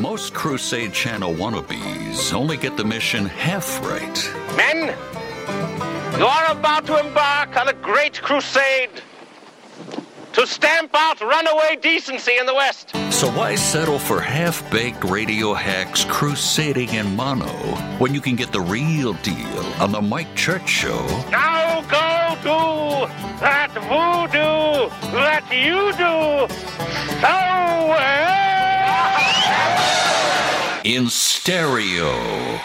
Most 0.00 0.34
Crusade 0.34 0.92
Channel 0.92 1.34
wannabes 1.34 2.32
only 2.32 2.56
get 2.56 2.76
the 2.76 2.84
mission 2.84 3.26
half 3.26 3.80
right. 3.82 4.32
Men, 4.56 4.96
you 6.18 6.26
are 6.26 6.50
about 6.50 6.84
to 6.86 6.98
embark 6.98 7.56
on 7.56 7.68
a 7.68 7.72
great 7.72 8.20
crusade 8.20 8.90
to 10.32 10.46
stamp 10.48 10.90
out 10.94 11.20
runaway 11.20 11.76
decency 11.80 12.36
in 12.38 12.46
the 12.46 12.54
West. 12.54 12.90
So 13.12 13.30
why 13.30 13.54
settle 13.54 14.00
for 14.00 14.20
half 14.20 14.68
baked 14.70 15.04
radio 15.04 15.54
hacks 15.54 16.04
crusading 16.06 16.88
in 16.88 17.14
mono 17.14 17.46
when 17.98 18.12
you 18.12 18.20
can 18.20 18.34
get 18.34 18.50
the 18.50 18.60
real 18.60 19.12
deal 19.22 19.64
on 19.80 19.92
The 19.92 20.02
Mike 20.02 20.34
Church 20.34 20.68
Show? 20.68 21.06
Now 21.30 21.82
go 21.82 22.34
do 22.42 23.12
that 23.40 23.70
voodoo 23.74 24.90
that 25.12 25.44
you 25.52 25.92
do 25.92 26.52
so 27.20 27.88
well. 27.88 28.53
In 30.84 31.08
stereo. 31.08 32.10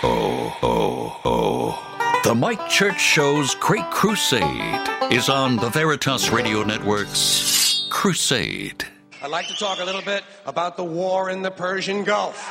Oh, 0.03 0.57
oh, 0.61 1.21
oh. 1.23 2.21
The 2.25 2.35
Mike 2.35 2.67
Church 2.67 2.99
Show's 2.99 3.55
Great 3.55 3.89
Crusade 3.91 4.89
is 5.09 5.29
on 5.29 5.55
the 5.55 5.69
Veritas 5.69 6.29
Radio 6.29 6.63
Network's 6.63 7.87
Crusade. 7.89 8.85
I'd 9.21 9.31
like 9.31 9.47
to 9.47 9.55
talk 9.55 9.79
a 9.79 9.85
little 9.85 10.01
bit 10.01 10.23
about 10.45 10.75
the 10.75 10.83
war 10.83 11.29
in 11.29 11.41
the 11.41 11.51
Persian 11.51 12.03
Gulf. 12.03 12.45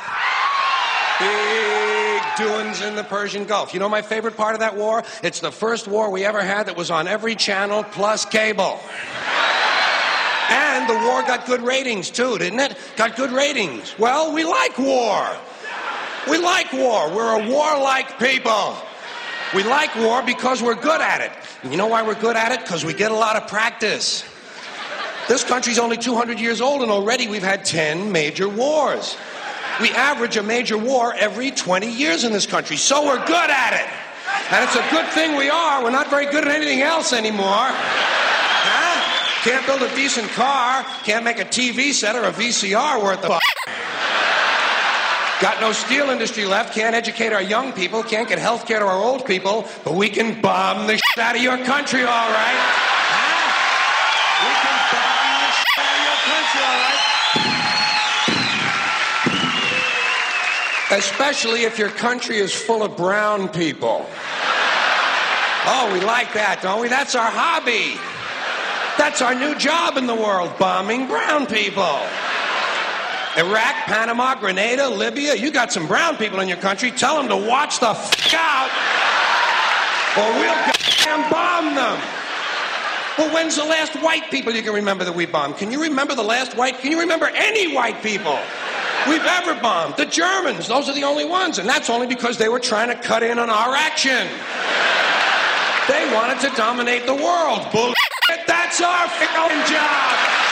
Big 1.19 2.21
doings 2.37 2.81
in 2.81 2.95
the 2.95 3.03
Persian 3.03 3.45
Gulf. 3.45 3.73
You 3.73 3.79
know 3.79 3.89
my 3.89 4.01
favorite 4.01 4.37
part 4.37 4.55
of 4.55 4.61
that 4.61 4.75
war? 4.75 5.03
It's 5.21 5.39
the 5.39 5.51
first 5.51 5.87
war 5.87 6.09
we 6.09 6.25
ever 6.25 6.41
had 6.41 6.67
that 6.67 6.77
was 6.77 6.89
on 6.89 7.07
every 7.07 7.35
channel 7.35 7.83
plus 7.83 8.25
cable. 8.25 8.79
And 10.69 10.89
the 10.89 10.93
war 11.07 11.23
got 11.23 11.45
good 11.45 11.61
ratings 11.61 12.09
too, 12.11 12.37
didn't 12.37 12.59
it? 12.59 12.77
Got 12.95 13.15
good 13.15 13.31
ratings. 13.31 13.97
Well, 13.97 14.31
we 14.33 14.43
like 14.43 14.77
war. 14.77 15.27
We 16.29 16.37
like 16.37 16.71
war. 16.71 17.09
We're 17.13 17.41
a 17.41 17.49
warlike 17.49 18.19
people. 18.19 18.75
We 19.55 19.63
like 19.63 19.95
war 19.95 20.21
because 20.21 20.61
we're 20.61 20.75
good 20.75 21.01
at 21.01 21.21
it. 21.21 21.31
And 21.63 21.71
you 21.71 21.77
know 21.77 21.87
why 21.87 22.03
we're 22.03 22.19
good 22.19 22.35
at 22.35 22.51
it? 22.51 22.59
Because 22.59 22.85
we 22.85 22.93
get 22.93 23.11
a 23.11 23.15
lot 23.15 23.35
of 23.35 23.47
practice. 23.47 24.23
This 25.27 25.43
country's 25.43 25.79
only 25.79 25.97
200 25.97 26.39
years 26.39 26.61
old, 26.61 26.81
and 26.83 26.91
already 26.91 27.27
we've 27.27 27.43
had 27.43 27.65
10 27.65 28.11
major 28.11 28.47
wars. 28.47 29.17
We 29.81 29.89
average 29.91 30.37
a 30.37 30.43
major 30.43 30.77
war 30.77 31.13
every 31.15 31.51
20 31.51 31.91
years 31.91 32.23
in 32.23 32.31
this 32.31 32.45
country, 32.45 32.77
so 32.77 33.05
we're 33.05 33.25
good 33.25 33.49
at 33.49 33.73
it. 33.73 33.89
And 34.53 34.63
it's 34.63 34.75
a 34.75 34.87
good 34.91 35.07
thing 35.13 35.35
we 35.35 35.49
are. 35.49 35.83
We're 35.83 35.89
not 35.89 36.09
very 36.09 36.25
good 36.25 36.47
at 36.47 36.53
anything 36.53 36.81
else 36.81 37.13
anymore. 37.13 37.71
Can't 39.43 39.65
build 39.65 39.81
a 39.81 39.95
decent 39.95 40.29
car, 40.31 40.83
can't 41.03 41.23
make 41.23 41.39
a 41.39 41.45
TV 41.45 41.93
set 41.93 42.13
or 42.15 42.23
a 42.25 42.31
VCR 42.31 43.01
worth 43.01 43.23
of. 43.23 43.39
Got 45.39 45.61
no 45.61 45.71
steel 45.71 46.09
industry 46.09 46.43
left, 46.43 46.75
can't 46.75 46.93
educate 46.93 47.31
our 47.31 47.41
young 47.41 47.71
people, 47.71 48.03
can't 48.03 48.27
get 48.27 48.37
health 48.37 48.67
care 48.67 48.79
to 48.79 48.85
our 48.85 49.01
old 49.01 49.25
people, 49.25 49.65
but 49.85 49.93
we 49.93 50.09
can 50.09 50.41
bomb 50.41 50.87
the 50.87 50.97
shit 50.97 51.17
out 51.17 51.37
of 51.37 51.41
your 51.41 51.57
country, 51.63 52.01
all 52.01 52.07
right? 52.31 52.59
We 54.43 54.51
can 54.59 54.77
bomb 54.91 55.39
the 55.39 55.51
shit 55.55 55.79
out 55.79 55.95
of 55.95 56.03
your 56.03 56.19
country, 56.27 56.61
all 56.67 56.79
right? 60.91 60.99
Especially 60.99 61.63
if 61.63 61.79
your 61.79 61.91
country 61.91 62.39
is 62.39 62.53
full 62.53 62.83
of 62.83 62.97
brown 62.97 63.47
people. 63.47 64.05
Oh, 65.65 65.89
we 65.93 66.01
like 66.01 66.33
that, 66.33 66.59
don't 66.61 66.81
we? 66.81 66.89
That's 66.89 67.15
our 67.15 67.31
hobby. 67.31 67.97
That's 68.99 69.21
our 69.21 69.33
new 69.33 69.55
job 69.55 69.95
in 69.95 70.07
the 70.07 70.13
world, 70.13 70.51
bombing 70.59 71.07
brown 71.07 71.45
people. 71.45 71.99
Iraq, 73.37 73.75
Panama, 73.87 74.35
Grenada, 74.35 74.89
Libya, 74.89 75.35
you 75.35 75.51
got 75.51 75.71
some 75.71 75.87
brown 75.87 76.17
people 76.17 76.41
in 76.41 76.49
your 76.49 76.57
country. 76.57 76.91
Tell 76.91 77.15
them 77.15 77.29
to 77.29 77.37
watch 77.37 77.79
the 77.79 77.91
f 77.91 78.33
out, 78.33 78.69
or 80.17 80.29
we'll 80.37 80.53
goddamn 80.53 81.31
bomb 81.31 81.75
them. 81.75 81.97
Well, 83.17 83.33
when's 83.33 83.55
the 83.55 83.63
last 83.63 83.95
white 84.03 84.29
people 84.29 84.53
you 84.53 84.61
can 84.61 84.73
remember 84.73 85.05
that 85.05 85.15
we 85.15 85.25
bombed? 85.25 85.55
Can 85.55 85.71
you 85.71 85.81
remember 85.81 86.13
the 86.13 86.23
last 86.23 86.57
white? 86.57 86.77
Can 86.79 86.91
you 86.91 86.99
remember 86.99 87.27
any 87.33 87.73
white 87.73 88.03
people 88.03 88.37
we've 89.07 89.23
ever 89.23 89.55
bombed? 89.61 89.95
The 89.95 90.07
Germans, 90.07 90.67
those 90.67 90.89
are 90.89 90.93
the 90.93 91.05
only 91.05 91.25
ones, 91.25 91.57
and 91.57 91.69
that's 91.69 91.89
only 91.89 92.07
because 92.07 92.37
they 92.37 92.49
were 92.49 92.59
trying 92.59 92.89
to 92.89 92.95
cut 92.95 93.23
in 93.23 93.39
on 93.39 93.49
our 93.49 93.75
action. 93.75 94.27
They 95.87 96.13
wanted 96.13 96.41
to 96.41 96.55
dominate 96.57 97.05
the 97.05 97.15
world. 97.15 97.65
Bullshit. 97.71 97.98
That's 98.69 98.81
our 98.81 99.05
f***ing 99.05 99.65
job. 99.65 100.48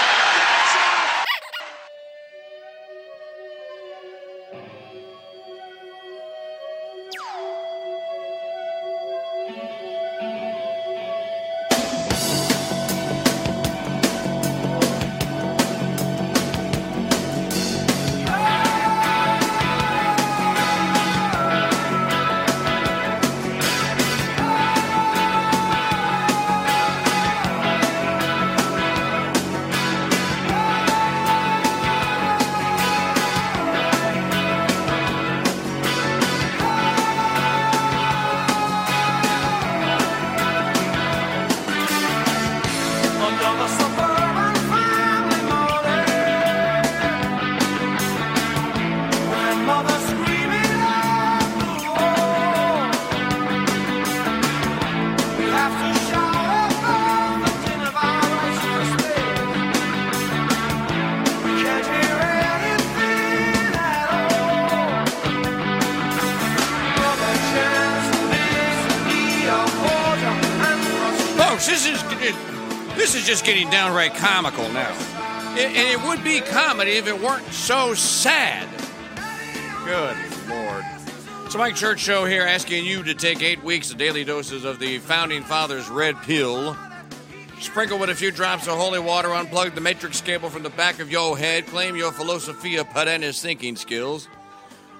This 72.27 72.35
is 72.35 72.95
this 72.95 73.15
is 73.15 73.25
just 73.25 73.45
getting 73.45 73.69
downright 73.69 74.13
comical 74.15 74.67
now. 74.69 74.91
And 75.51 75.75
and 75.75 75.87
it 75.87 76.07
would 76.07 76.23
be 76.23 76.41
comedy 76.41 76.91
if 76.91 77.07
it 77.07 77.21
weren't 77.21 77.45
so 77.53 77.93
sad. 77.93 78.67
Good 79.85 80.17
Lord. 80.49 80.83
So 81.49 81.57
Mike 81.57 81.75
Church 81.75 81.99
Show 81.99 82.25
here 82.25 82.43
asking 82.43 82.85
you 82.85 83.03
to 83.03 83.13
take 83.13 83.41
eight 83.41 83.63
weeks 83.63 83.91
of 83.91 83.97
daily 83.97 84.25
doses 84.25 84.65
of 84.65 84.79
the 84.79 84.97
Founding 84.99 85.43
Fathers 85.43 85.87
Red 85.87 86.21
Pill. 86.23 86.75
Sprinkle 87.61 87.97
with 87.97 88.09
a 88.09 88.15
few 88.15 88.31
drops 88.31 88.67
of 88.67 88.77
holy 88.77 88.99
water, 88.99 89.29
unplug 89.29 89.73
the 89.73 89.81
matrix 89.81 90.19
cable 90.19 90.49
from 90.49 90.63
the 90.63 90.69
back 90.71 90.99
of 90.99 91.09
your 91.09 91.37
head, 91.37 91.65
claim 91.67 91.95
your 91.95 92.11
philosophia 92.11 92.83
perennis 92.83 93.41
thinking 93.41 93.77
skills. 93.77 94.27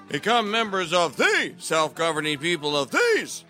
Become 0.08 0.50
members 0.50 0.94
of 0.94 1.18
the 1.18 1.54
self-governing 1.58 2.38
people 2.40 2.78
of 2.78 2.90
these 2.92 3.44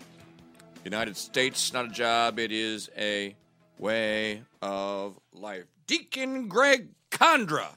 United 0.84 1.16
States, 1.16 1.72
not 1.72 1.84
a 1.84 1.88
job, 1.88 2.38
it 2.40 2.50
is 2.50 2.90
a 2.98 3.36
way 3.78 4.42
of 4.60 5.18
life. 5.32 5.64
Deacon 5.86 6.48
Greg 6.48 6.88
Kandra. 7.10 7.76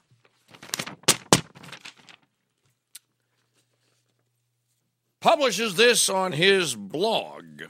Publishes 5.20 5.76
this 5.76 6.09
on 6.09 6.31
his 6.31 6.76
blog. 6.76 7.64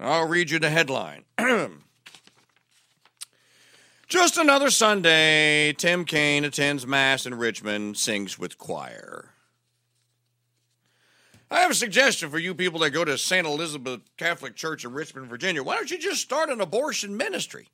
I'll 0.00 0.26
read 0.26 0.50
you 0.50 0.58
the 0.58 0.70
headline. 0.70 1.24
Just 4.08 4.36
another 4.36 4.70
Sunday. 4.70 5.72
Tim 5.74 6.04
Kaine 6.04 6.44
attends 6.44 6.86
Mass 6.86 7.24
in 7.24 7.34
Richmond, 7.34 7.96
sings 7.96 8.38
with 8.38 8.58
choir. 8.58 9.30
I 11.52 11.60
have 11.60 11.70
a 11.70 11.74
suggestion 11.74 12.30
for 12.30 12.38
you 12.38 12.54
people 12.54 12.80
that 12.80 12.90
go 12.90 13.04
to 13.04 13.18
St. 13.18 13.46
Elizabeth 13.46 14.00
Catholic 14.16 14.56
Church 14.56 14.86
in 14.86 14.92
Richmond, 14.92 15.28
Virginia. 15.28 15.62
Why 15.62 15.76
don't 15.76 15.90
you 15.90 15.98
just 15.98 16.22
start 16.22 16.48
an 16.48 16.62
abortion 16.62 17.14
ministry? 17.14 17.68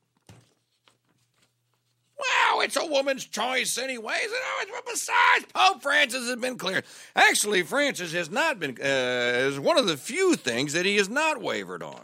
Well, 2.18 2.62
it's 2.62 2.76
a 2.76 2.84
woman's 2.84 3.24
choice, 3.24 3.78
anyways. 3.78 4.24
You 4.66 4.74
besides, 4.84 5.44
Pope 5.54 5.80
Francis 5.80 6.26
has 6.26 6.40
been 6.40 6.58
clear. 6.58 6.82
Actually, 7.14 7.62
Francis 7.62 8.12
has 8.12 8.28
not 8.28 8.58
been, 8.58 8.76
uh, 8.82 9.46
is 9.46 9.60
one 9.60 9.78
of 9.78 9.86
the 9.86 9.96
few 9.96 10.34
things 10.34 10.72
that 10.72 10.84
he 10.84 10.96
has 10.96 11.08
not 11.08 11.40
wavered 11.40 11.84
on. 11.84 12.02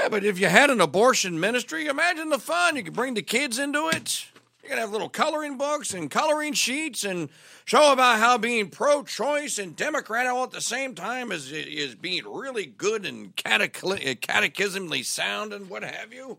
Yeah, 0.00 0.08
but 0.08 0.24
if 0.24 0.38
you 0.40 0.46
had 0.46 0.70
an 0.70 0.80
abortion 0.80 1.38
ministry, 1.38 1.88
imagine 1.88 2.30
the 2.30 2.38
fun. 2.38 2.76
You 2.76 2.84
could 2.84 2.94
bring 2.94 3.12
the 3.12 3.22
kids 3.22 3.58
into 3.58 3.90
it. 3.90 4.31
You're 4.62 4.68
going 4.68 4.76
to 4.76 4.82
have 4.82 4.92
little 4.92 5.08
coloring 5.08 5.58
books 5.58 5.92
and 5.92 6.08
coloring 6.08 6.52
sheets 6.52 7.02
and 7.02 7.30
show 7.64 7.92
about 7.92 8.20
how 8.20 8.38
being 8.38 8.70
pro 8.70 9.02
choice 9.02 9.58
and 9.58 9.74
Democrat 9.74 10.28
all 10.28 10.44
at 10.44 10.52
the 10.52 10.60
same 10.60 10.94
time 10.94 11.32
is, 11.32 11.50
is 11.50 11.96
being 11.96 12.22
really 12.24 12.66
good 12.66 13.04
and 13.04 13.34
catechli- 13.34 14.08
uh, 14.08 14.14
catechismically 14.14 15.04
sound 15.04 15.52
and 15.52 15.68
what 15.68 15.82
have 15.82 16.12
you. 16.12 16.38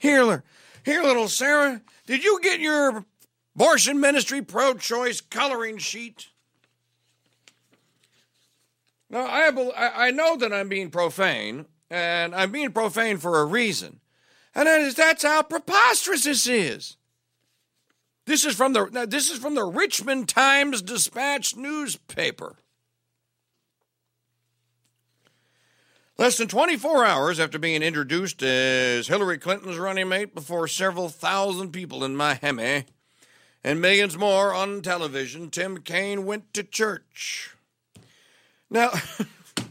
Here, 0.00 0.42
here, 0.84 1.02
little 1.04 1.28
Sarah, 1.28 1.82
did 2.06 2.24
you 2.24 2.40
get 2.42 2.58
your 2.58 3.04
abortion 3.54 4.00
ministry 4.00 4.42
pro 4.42 4.74
choice 4.74 5.20
coloring 5.20 5.78
sheet? 5.78 6.30
Now, 9.08 9.26
I 9.26 10.06
I 10.06 10.10
know 10.10 10.36
that 10.36 10.52
I'm 10.52 10.68
being 10.68 10.90
profane, 10.90 11.66
and 11.90 12.34
I'm 12.34 12.50
being 12.50 12.72
profane 12.72 13.18
for 13.18 13.38
a 13.40 13.44
reason. 13.44 14.00
And 14.54 14.66
that 14.66 14.80
is 14.80 14.94
that's 14.94 15.22
how 15.22 15.42
preposterous 15.42 16.24
this 16.24 16.46
is. 16.46 16.96
This 18.26 18.44
is 18.44 18.54
from 18.54 18.72
the 18.72 19.06
this 19.08 19.30
is 19.30 19.38
from 19.38 19.54
the 19.54 19.64
Richmond 19.64 20.28
Times 20.28 20.82
Dispatch 20.82 21.56
newspaper. 21.56 22.56
Less 26.18 26.36
than 26.36 26.46
24 26.46 27.04
hours 27.04 27.40
after 27.40 27.58
being 27.58 27.82
introduced 27.82 28.42
as 28.42 29.08
Hillary 29.08 29.38
Clinton's 29.38 29.78
running 29.78 30.08
mate 30.08 30.34
before 30.34 30.68
several 30.68 31.08
thousand 31.08 31.72
people 31.72 32.04
in 32.04 32.14
Miami 32.14 32.84
and 33.64 33.80
millions 33.80 34.16
more 34.16 34.52
on 34.52 34.82
television, 34.82 35.50
Tim 35.50 35.78
Kaine 35.78 36.26
went 36.26 36.52
to 36.54 36.62
church. 36.62 37.54
Now, 38.70 38.90
listen 38.90 39.66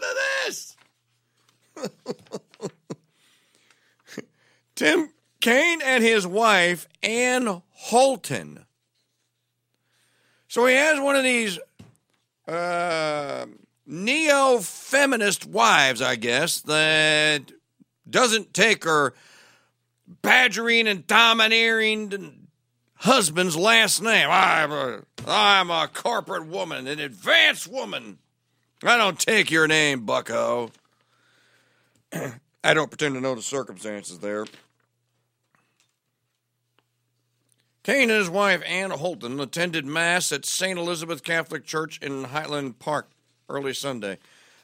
to 0.00 0.16
this. 0.46 0.76
Kaine 5.42 5.82
and 5.82 6.04
his 6.04 6.24
wife, 6.24 6.88
Anne 7.02 7.62
Holton. 7.72 8.64
So 10.46 10.66
he 10.66 10.74
has 10.76 11.00
one 11.00 11.16
of 11.16 11.24
these 11.24 11.58
uh, 12.46 13.46
neo 13.84 14.58
feminist 14.60 15.44
wives, 15.44 16.00
I 16.00 16.14
guess, 16.14 16.60
that 16.60 17.50
doesn't 18.08 18.54
take 18.54 18.84
her 18.84 19.14
badgering 20.22 20.86
and 20.86 21.04
domineering 21.08 22.46
husband's 22.94 23.56
last 23.56 24.00
name. 24.00 24.28
I'm 24.30 24.70
a, 24.70 25.02
I'm 25.26 25.70
a 25.70 25.88
corporate 25.92 26.46
woman, 26.46 26.86
an 26.86 27.00
advanced 27.00 27.66
woman. 27.66 28.18
I 28.84 28.96
don't 28.96 29.18
take 29.18 29.50
your 29.50 29.66
name, 29.66 30.06
bucko. 30.06 30.70
I 32.12 32.74
don't 32.74 32.90
pretend 32.90 33.16
to 33.16 33.20
know 33.20 33.34
the 33.34 33.42
circumstances 33.42 34.20
there. 34.20 34.46
Kaine 37.84 38.10
and 38.10 38.18
his 38.18 38.30
wife, 38.30 38.62
Anne 38.64 38.92
Holton, 38.92 39.40
attended 39.40 39.84
Mass 39.84 40.30
at 40.30 40.44
St. 40.46 40.78
Elizabeth 40.78 41.24
Catholic 41.24 41.64
Church 41.64 41.98
in 42.00 42.24
Highland 42.24 42.78
Park 42.78 43.10
early 43.48 43.74
Sunday. 43.74 44.18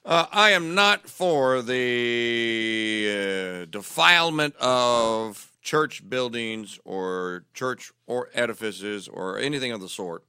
Uh, 0.05 0.27
I 0.31 0.51
am 0.51 0.77
not 0.77 1.09
for 1.09 1.61
the 1.61 3.09
uh, 3.11 3.65
defilement 3.71 4.55
of 4.61 5.51
church 5.61 6.09
buildings 6.09 6.79
or 6.85 7.43
church 7.55 7.91
or 8.07 8.29
edifices 8.35 9.09
or 9.09 9.37
anything 9.37 9.73
of 9.73 9.81
the 9.81 9.89
sort. 9.89 10.23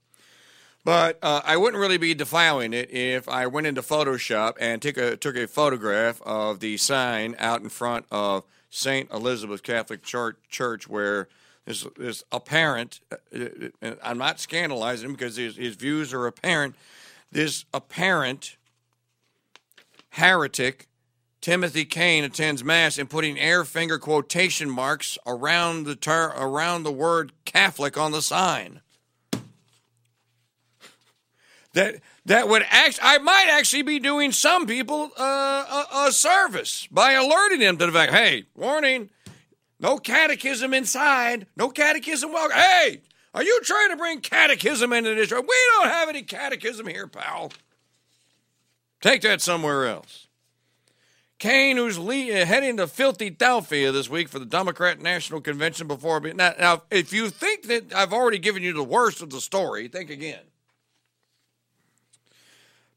But 0.84 1.20
uh, 1.22 1.42
I 1.44 1.56
wouldn't 1.58 1.80
really 1.80 1.96
be 1.96 2.14
defiling 2.14 2.72
it 2.72 2.90
if 2.90 3.28
I 3.28 3.46
went 3.46 3.68
into 3.68 3.82
Photoshop 3.82 4.54
and 4.58 4.82
took 4.82 4.96
a 4.96 5.16
took 5.16 5.36
a 5.36 5.46
photograph 5.46 6.20
of 6.22 6.58
the 6.58 6.76
sign 6.76 7.36
out 7.38 7.62
in 7.62 7.68
front 7.68 8.06
of 8.10 8.42
Saint 8.68 9.12
Elizabeth 9.12 9.62
Catholic 9.62 10.02
Church, 10.02 10.38
Church 10.48 10.88
where 10.88 11.28
this 11.66 11.86
this 11.96 12.22
apparent. 12.32 13.00
uh, 13.12 13.38
uh, 13.82 13.94
I'm 14.02 14.18
not 14.18 14.40
scandalizing 14.40 15.06
him 15.06 15.12
because 15.12 15.36
his, 15.36 15.56
his 15.56 15.76
views 15.76 16.12
are 16.12 16.26
apparent. 16.26 16.74
This 17.30 17.64
apparent 17.72 18.56
heretic 20.10 20.88
Timothy 21.40 21.84
Kaine 21.84 22.24
attends 22.24 22.62
mass 22.62 22.98
and 22.98 23.08
putting 23.08 23.38
air 23.38 23.64
finger 23.64 23.98
quotation 23.98 24.68
marks 24.68 25.16
around 25.26 25.84
the 25.84 25.96
ter- 25.96 26.34
around 26.36 26.82
the 26.82 26.92
word 26.92 27.32
Catholic 27.44 27.96
on 27.96 28.12
the 28.12 28.20
sign 28.20 28.80
that 31.72 31.96
that 32.26 32.48
would 32.48 32.64
act 32.68 32.98
I 33.02 33.18
might 33.18 33.48
actually 33.50 33.82
be 33.82 33.98
doing 33.98 34.32
some 34.32 34.66
people 34.66 35.10
uh, 35.18 35.84
a, 35.92 36.08
a 36.08 36.12
service 36.12 36.86
by 36.90 37.12
alerting 37.12 37.60
them 37.60 37.78
to 37.78 37.86
the 37.86 37.92
fact, 37.92 38.12
hey, 38.12 38.44
warning, 38.54 39.10
no 39.80 39.98
catechism 39.98 40.72
inside, 40.72 41.46
no 41.56 41.70
catechism 41.70 42.32
welcome. 42.32 42.56
Hey, 42.56 43.00
are 43.34 43.42
you 43.42 43.60
trying 43.62 43.90
to 43.90 43.96
bring 43.96 44.20
catechism 44.20 44.92
into 44.92 45.14
this? 45.14 45.30
We 45.30 45.38
don't 45.38 45.88
have 45.88 46.08
any 46.08 46.22
catechism 46.22 46.86
here, 46.86 47.06
pal. 47.06 47.52
Take 49.00 49.22
that 49.22 49.40
somewhere 49.40 49.86
else. 49.86 50.28
Kaine, 51.38 51.78
who's 51.78 51.98
le- 51.98 52.44
heading 52.44 52.76
to 52.76 52.86
filthy 52.86 53.30
Philadelphia 53.30 53.90
this 53.92 54.10
week 54.10 54.28
for 54.28 54.38
the 54.38 54.44
Democrat 54.44 55.00
National 55.00 55.40
Convention 55.40 55.88
before. 55.88 56.20
Be- 56.20 56.34
now, 56.34 56.52
now, 56.60 56.82
if 56.90 57.14
you 57.14 57.30
think 57.30 57.62
that 57.68 57.94
I've 57.94 58.12
already 58.12 58.38
given 58.38 58.62
you 58.62 58.74
the 58.74 58.84
worst 58.84 59.22
of 59.22 59.30
the 59.30 59.40
story, 59.40 59.88
think 59.88 60.10
again. 60.10 60.42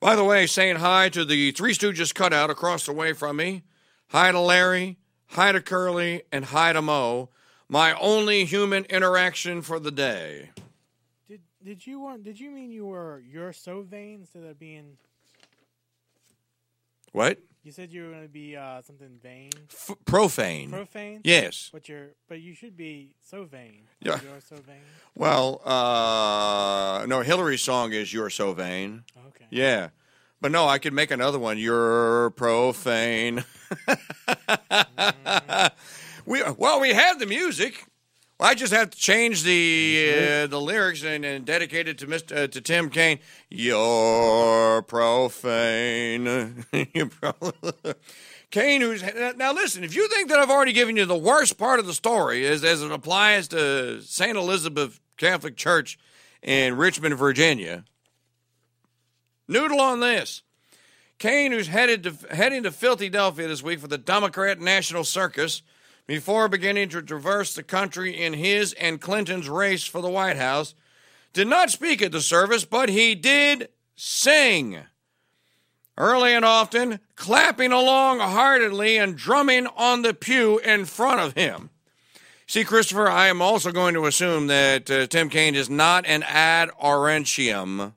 By 0.02 0.18
the 0.18 0.26
way, 0.26 0.46
saying 0.46 0.76
hi 0.76 1.08
to 1.08 1.24
the 1.24 1.52
Three 1.52 1.74
Stooges 1.74 2.14
cutout 2.14 2.50
across 2.50 2.86
the 2.86 2.92
way 2.92 3.14
from 3.14 3.38
me. 3.38 3.64
Hi 4.10 4.34
to 4.34 4.40
Larry, 4.42 4.98
hi 5.28 5.52
to 5.52 5.62
Curly, 5.62 6.24
and 6.32 6.46
hi 6.46 6.74
to 6.74 6.82
Mo. 6.82 7.30
My 7.70 7.94
only 8.00 8.46
human 8.46 8.86
interaction 8.86 9.62
for 9.62 9.80
the 9.80 9.92
day. 9.92 10.52
Did 11.28 11.42
did 11.64 11.88
you 11.88 12.00
want? 12.00 12.24
Did 12.24 12.40
you 12.40 12.52
mean 12.52 12.72
you 12.72 12.86
were 12.86 13.22
you're 13.30 13.54
so 13.54 13.82
vain 13.82 14.22
instead 14.22 14.44
of 14.44 14.60
being? 14.60 14.98
What? 17.12 17.40
You 17.64 17.72
said 17.72 17.94
you 17.94 18.04
were 18.04 18.10
going 18.10 18.24
to 18.24 18.28
be 18.28 18.58
uh, 18.58 18.82
something 18.82 19.20
vain, 19.24 19.52
F- 19.72 19.96
profane. 20.04 20.70
profane. 20.70 21.22
yes. 21.24 21.70
But 21.72 21.88
you're 21.88 22.10
but 22.28 22.42
you 22.42 22.54
should 22.54 22.76
be 22.76 23.16
so 23.22 23.46
vain. 23.46 23.84
Yeah. 24.02 24.20
You're 24.22 24.42
so 24.42 24.58
vain. 24.58 24.82
Well, 25.16 25.62
uh, 25.64 27.06
no, 27.08 27.22
Hillary's 27.22 27.62
song 27.62 27.94
is 27.94 28.12
You're 28.14 28.30
So 28.30 28.52
Vain. 28.54 29.04
Okay. 29.28 29.46
Yeah. 29.50 29.90
But 30.44 30.52
no, 30.52 30.68
I 30.68 30.78
could 30.78 30.92
make 30.92 31.10
another 31.10 31.40
one. 31.40 31.58
You're 31.58 32.32
profane. 32.32 33.46
we 36.26 36.44
well, 36.58 36.82
we 36.82 36.90
have 36.90 37.18
the 37.18 37.26
music. 37.26 37.86
I 38.42 38.54
just 38.54 38.74
have 38.74 38.90
to 38.90 38.98
change 38.98 39.44
the 39.44 40.44
uh, 40.44 40.48
the 40.48 40.60
lyrics 40.60 41.02
and, 41.06 41.24
and 41.24 41.46
dedicate 41.46 41.88
it 41.88 41.98
to 42.00 42.08
Mr. 42.08 42.44
Uh, 42.44 42.48
to 42.48 42.60
Tim 42.60 42.90
Kaine. 42.90 43.20
You're 43.50 44.82
profane. 44.82 46.66
You're 46.94 47.08
pro- 47.08 47.64
Kaine, 48.52 48.82
who's 48.82 49.02
now 49.38 49.54
listen. 49.54 49.86
If 49.86 49.96
you 49.96 50.10
think 50.10 50.28
that 50.28 50.40
I've 50.40 50.50
already 50.50 50.74
given 50.74 50.98
you 50.98 51.06
the 51.06 51.16
worst 51.16 51.58
part 51.58 51.80
of 51.80 51.86
the 51.86 51.94
story, 51.94 52.46
as 52.46 52.66
as 52.66 52.82
it 52.82 52.92
applies 52.92 53.48
to 53.48 54.02
Saint 54.02 54.36
Elizabeth 54.38 55.00
Catholic 55.16 55.56
Church 55.56 55.98
in 56.42 56.76
Richmond, 56.76 57.16
Virginia, 57.16 57.86
noodle 59.54 59.80
on 59.80 60.02
this. 60.02 60.42
Kaine, 61.20 61.54
who's 61.54 61.68
headed 61.68 62.04
to 62.04 62.36
heading 62.36 62.64
to 62.64 62.72
Philadelphia 62.72 63.48
this 63.48 63.64
week 63.64 63.80
for 63.80 63.88
the 63.88 63.98
Democrat 63.98 64.60
National 64.60 65.06
Circus, 65.06 65.62
before 66.06 66.50
beginning 66.50 66.90
to 66.90 67.02
traverse 67.02 67.54
the 67.54 67.64
country 67.64 68.20
in 68.20 68.34
his 68.34 68.74
and 68.74 69.00
Clinton's 69.00 69.48
race 69.48 69.86
for 69.86 70.02
the 70.02 70.10
White 70.10 70.36
House, 70.36 70.76
did 71.32 71.48
not 71.48 71.70
speak 71.70 72.02
at 72.02 72.12
the 72.12 72.20
service, 72.20 72.66
but 72.66 72.90
he 72.90 73.16
did 73.16 73.70
sing. 73.96 74.80
Early 75.98 76.34
and 76.34 76.44
often, 76.44 77.00
clapping 77.16 77.72
along 77.72 78.20
heartedly 78.20 78.98
and 78.98 79.16
drumming 79.16 79.68
on 79.68 80.02
the 80.02 80.14
pew 80.14 80.58
in 80.60 80.86
front 80.86 81.22
of 81.22 81.36
him. 81.36 81.70
See, 82.48 82.64
Christopher, 82.64 83.08
I 83.08 83.28
am 83.28 83.42
also 83.42 83.72
going 83.72 83.94
to 83.94 84.06
assume 84.06 84.48
that 84.48 84.90
uh, 84.92 85.08
Tim 85.08 85.30
Kaine 85.30 85.56
is 85.56 85.70
not 85.70 86.06
an 86.06 86.24
ad 86.24 86.70
orientem. 86.72 87.94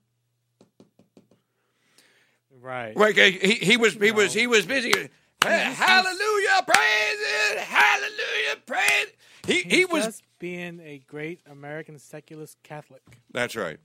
Right. 2.66 2.96
Like 2.96 3.14
he, 3.16 3.30
he 3.30 3.76
was 3.76 3.94
he 3.94 4.10
was 4.10 4.34
he 4.34 4.48
was 4.48 4.66
busy. 4.66 4.92
Hallelujah, 5.40 6.62
praise 6.66 7.20
it, 7.52 7.58
hallelujah, 7.58 8.56
praise. 8.66 9.06
He 9.46 9.62
he 9.62 9.84
was. 9.84 10.04
just 10.06 10.22
being 10.38 10.80
a 10.80 11.00
great 11.06 11.40
American 11.50 11.98
secularist 11.98 12.60
Catholic. 12.64 13.02
That's 13.30 13.54
right. 13.54 13.78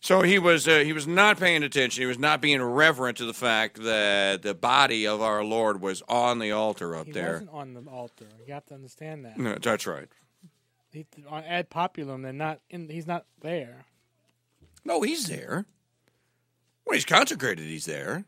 So 0.00 0.22
he 0.22 0.40
was 0.40 0.66
uh, 0.66 0.80
he 0.80 0.92
was 0.92 1.06
not 1.06 1.38
paying 1.38 1.62
attention. 1.62 2.02
He 2.02 2.06
was 2.06 2.18
not 2.18 2.40
being 2.40 2.60
reverent 2.60 3.18
to 3.18 3.24
the 3.24 3.32
fact 3.32 3.80
that 3.84 4.42
the 4.42 4.52
body 4.52 5.06
of 5.06 5.22
our 5.22 5.44
Lord 5.44 5.80
was 5.80 6.02
on 6.08 6.40
the 6.40 6.50
altar 6.50 6.96
up 6.96 7.06
He 7.06 7.12
there. 7.12 7.32
wasn't 7.34 7.50
on 7.52 7.74
the 7.74 7.82
altar. 7.88 8.26
You 8.46 8.52
have 8.52 8.66
to 8.66 8.74
understand 8.74 9.24
that. 9.26 9.38
No, 9.38 9.54
that's 9.62 9.86
right. 9.86 10.08
He, 10.92 11.06
on 11.28 11.44
ad 11.44 11.70
populum, 11.70 12.22
they're 12.22 12.32
not 12.32 12.58
in. 12.68 12.88
He's 12.88 13.06
not 13.06 13.26
there. 13.40 13.84
No, 14.84 15.02
he's 15.02 15.26
there. 15.28 15.66
When 16.84 16.94
he's 16.96 17.04
consecrated, 17.04 17.64
he's 17.64 17.86
there. 17.86 18.24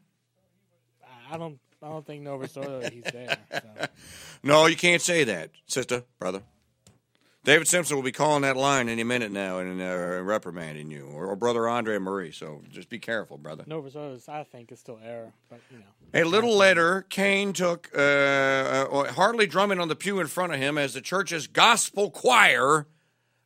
I- 1.30 1.36
don't. 1.36 1.58
I 1.82 1.88
don't 1.88 2.06
think 2.06 2.22
Nova 2.22 2.48
Soto 2.48 2.88
he's 2.90 3.04
there. 3.04 3.36
So. 3.52 3.60
No, 4.42 4.66
you 4.66 4.76
can't 4.76 5.02
say 5.02 5.24
that, 5.24 5.50
sister, 5.66 6.04
brother. 6.18 6.42
David 7.44 7.68
Simpson 7.68 7.96
will 7.96 8.02
be 8.02 8.12
calling 8.12 8.42
that 8.42 8.56
line 8.56 8.88
any 8.88 9.04
minute 9.04 9.30
now 9.30 9.58
and 9.58 9.80
uh, 9.80 10.20
reprimanding 10.22 10.90
you, 10.90 11.06
or, 11.06 11.26
or 11.26 11.36
brother 11.36 11.68
Andre 11.68 11.98
Marie. 11.98 12.32
So 12.32 12.62
just 12.70 12.88
be 12.88 12.98
careful, 12.98 13.38
brother. 13.38 13.62
Nova 13.66 13.88
Rose, 13.96 14.28
I 14.28 14.42
think, 14.42 14.72
is 14.72 14.80
still 14.80 14.98
error, 15.04 15.32
but 15.48 15.60
you 15.70 15.78
know. 15.78 15.84
A 16.12 16.24
little 16.24 16.56
later, 16.56 17.06
Kaine 17.08 17.52
took 17.52 17.88
uh, 17.94 18.00
uh, 18.00 19.12
hardly 19.12 19.46
drumming 19.46 19.78
on 19.78 19.88
the 19.88 19.96
pew 19.96 20.18
in 20.18 20.26
front 20.26 20.52
of 20.52 20.58
him 20.58 20.76
as 20.76 20.94
the 20.94 21.00
church's 21.00 21.46
gospel 21.46 22.10
choir 22.10 22.86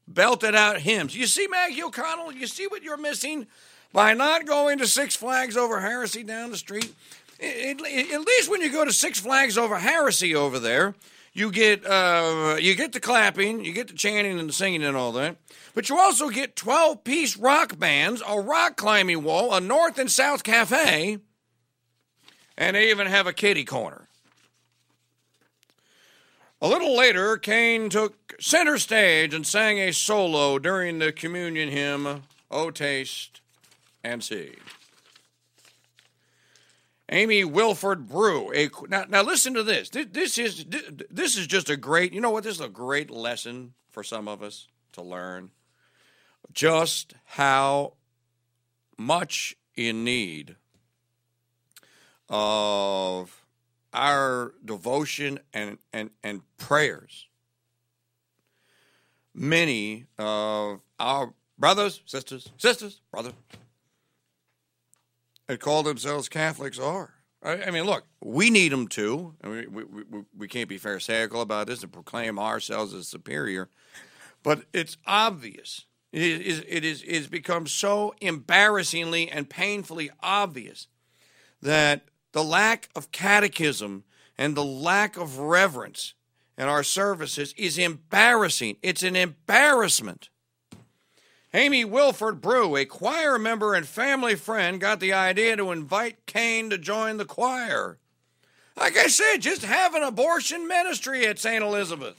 belted 0.08 0.54
out 0.54 0.80
hymns. 0.80 1.14
You 1.14 1.26
see, 1.26 1.46
Maggie 1.46 1.82
O'Connell, 1.82 2.32
you 2.32 2.46
see 2.46 2.66
what 2.66 2.82
you're 2.82 2.96
missing 2.96 3.46
by 3.92 4.14
not 4.14 4.46
going 4.46 4.78
to 4.78 4.86
Six 4.86 5.16
Flags 5.16 5.56
over 5.56 5.80
Heresy 5.80 6.22
down 6.22 6.50
the 6.50 6.56
street. 6.56 6.94
At 7.42 7.80
at 7.80 7.80
least 7.80 8.50
when 8.50 8.60
you 8.60 8.70
go 8.70 8.84
to 8.84 8.92
Six 8.92 9.20
Flags 9.20 9.56
over 9.56 9.78
Heresy 9.78 10.34
over 10.34 10.58
there, 10.58 10.94
you 11.32 11.50
get 11.50 11.86
uh, 11.86 12.56
you 12.60 12.74
get 12.74 12.92
the 12.92 13.00
clapping, 13.00 13.64
you 13.64 13.72
get 13.72 13.88
the 13.88 13.94
chanting 13.94 14.38
and 14.38 14.48
the 14.48 14.52
singing 14.52 14.84
and 14.84 14.96
all 14.96 15.12
that. 15.12 15.36
But 15.74 15.88
you 15.88 15.98
also 15.98 16.28
get 16.28 16.56
12 16.56 17.04
piece 17.04 17.36
rock 17.36 17.78
bands, 17.78 18.22
a 18.26 18.40
rock 18.40 18.76
climbing 18.76 19.22
wall, 19.22 19.54
a 19.54 19.60
north 19.60 19.98
and 19.98 20.10
south 20.10 20.42
cafe, 20.42 21.18
and 22.58 22.76
they 22.76 22.90
even 22.90 23.06
have 23.06 23.26
a 23.26 23.32
kitty 23.32 23.64
corner. 23.64 24.06
A 26.62 26.68
little 26.68 26.94
later, 26.94 27.38
Kaine 27.38 27.88
took 27.88 28.34
center 28.38 28.76
stage 28.76 29.32
and 29.32 29.46
sang 29.46 29.78
a 29.78 29.94
solo 29.94 30.58
during 30.58 30.98
the 30.98 31.10
communion 31.10 31.70
hymn, 31.70 32.24
Oh 32.50 32.70
Taste 32.70 33.40
and 34.02 34.22
See. 34.22 34.54
Amy 37.10 37.44
Wilford 37.44 38.08
Brew. 38.08 38.52
A, 38.54 38.70
now, 38.88 39.04
now 39.08 39.22
listen 39.22 39.54
to 39.54 39.62
this. 39.62 39.90
This, 39.90 40.06
this 40.12 40.38
is 40.38 40.64
this 41.10 41.36
is 41.36 41.46
just 41.46 41.68
a 41.68 41.76
great. 41.76 42.12
You 42.12 42.20
know 42.20 42.30
what? 42.30 42.44
This 42.44 42.56
is 42.56 42.60
a 42.60 42.68
great 42.68 43.10
lesson 43.10 43.74
for 43.90 44.02
some 44.02 44.28
of 44.28 44.42
us 44.42 44.68
to 44.92 45.02
learn. 45.02 45.50
Just 46.52 47.14
how 47.24 47.94
much 48.96 49.56
in 49.76 50.04
need 50.04 50.56
of 52.28 53.44
our 53.92 54.54
devotion 54.64 55.40
and 55.52 55.78
and 55.92 56.10
and 56.22 56.42
prayers. 56.58 57.26
Many 59.34 60.06
of 60.18 60.80
our 60.98 61.34
brothers, 61.58 62.02
sisters, 62.06 62.50
sisters, 62.56 63.00
brothers 63.10 63.32
that 65.50 65.58
call 65.58 65.82
themselves 65.82 66.28
Catholics 66.28 66.78
are. 66.78 67.14
I, 67.42 67.64
I 67.64 67.70
mean, 67.72 67.84
look, 67.84 68.04
we 68.22 68.50
need 68.50 68.70
them 68.70 68.86
too. 68.86 69.34
I 69.42 69.48
mean, 69.48 69.72
we, 69.72 69.82
we, 69.84 70.22
we, 70.36 70.48
can't 70.48 70.68
be 70.68 70.78
pharisaical 70.78 71.40
about 71.40 71.66
this 71.66 71.82
and 71.82 71.92
proclaim 71.92 72.38
ourselves 72.38 72.94
as 72.94 73.08
superior, 73.08 73.68
but 74.44 74.62
it's 74.72 74.96
obvious. 75.06 75.86
It 76.12 76.22
is, 76.22 76.64
it 76.68 76.84
is 76.84 77.02
has 77.02 77.26
become 77.26 77.66
so 77.66 78.14
embarrassingly 78.20 79.28
and 79.28 79.50
painfully 79.50 80.10
obvious 80.22 80.86
that 81.60 82.02
the 82.30 82.44
lack 82.44 82.88
of 82.94 83.10
catechism 83.10 84.04
and 84.38 84.56
the 84.56 84.64
lack 84.64 85.16
of 85.16 85.38
reverence 85.38 86.14
in 86.56 86.68
our 86.68 86.84
services 86.84 87.54
is 87.56 87.76
embarrassing. 87.76 88.76
It's 88.82 89.02
an 89.02 89.16
embarrassment. 89.16 90.30
Amy 91.52 91.84
Wilford 91.84 92.40
Brew, 92.40 92.76
a 92.76 92.84
choir 92.84 93.38
member 93.38 93.74
and 93.74 93.86
family 93.86 94.36
friend, 94.36 94.80
got 94.80 95.00
the 95.00 95.12
idea 95.12 95.56
to 95.56 95.72
invite 95.72 96.26
Kaine 96.26 96.70
to 96.70 96.78
join 96.78 97.16
the 97.16 97.24
choir. 97.24 97.98
Like 98.76 98.96
I 98.96 99.08
said, 99.08 99.38
just 99.38 99.64
have 99.64 99.94
an 99.94 100.04
abortion 100.04 100.68
ministry 100.68 101.26
at 101.26 101.40
St. 101.40 101.62
Elizabeth. 101.62 102.16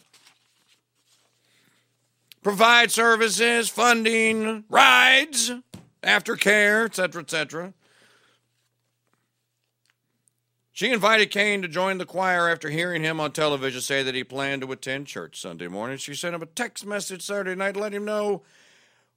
Provide 2.43 2.91
services, 2.91 3.69
funding, 3.69 4.65
rides, 4.69 5.51
aftercare, 6.03 6.85
etc., 6.85 7.21
etc. 7.21 7.73
She 10.73 10.91
invited 10.91 11.31
Kaine 11.31 11.61
to 11.61 11.67
join 11.67 11.99
the 11.99 12.05
choir 12.05 12.49
after 12.49 12.69
hearing 12.69 13.03
him 13.03 13.19
on 13.19 13.31
television 13.31 13.81
say 13.81 14.03
that 14.03 14.15
he 14.15 14.23
planned 14.23 14.63
to 14.63 14.71
attend 14.71 15.07
church 15.07 15.39
Sunday 15.39 15.67
morning. 15.67 15.97
She 15.97 16.15
sent 16.15 16.35
him 16.35 16.41
a 16.41 16.47
text 16.47 16.85
message 16.85 17.21
Saturday 17.21 17.55
night 17.55 17.75
to 17.75 17.79
let 17.79 17.93
him 17.93 18.03
know 18.03 18.41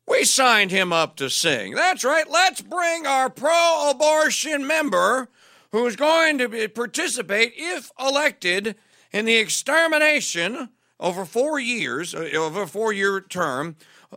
we 0.06 0.25
signed 0.25 0.70
him 0.70 0.92
up 0.92 1.16
to 1.16 1.30
sing. 1.30 1.75
That's 1.75 2.04
right. 2.04 2.28
Let's 2.30 2.61
bring 2.61 3.06
our 3.06 3.30
pro 3.30 3.90
abortion 3.90 4.66
member 4.66 5.28
who's 5.73 5.96
going 5.96 6.38
to 6.38 6.49
be, 6.49 6.68
participate, 6.68 7.54
if 7.56 7.90
elected, 7.99 8.76
in 9.12 9.25
the 9.25 9.37
extermination 9.37 10.68
over 11.00 11.25
four 11.25 11.58
years, 11.58 12.14
uh, 12.14 12.28
of 12.34 12.56
a 12.56 12.66
four 12.66 12.92
year 12.92 13.20
term, 13.20 13.76